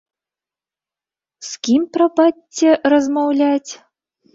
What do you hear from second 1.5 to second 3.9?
кім, прабачце, размаўляць?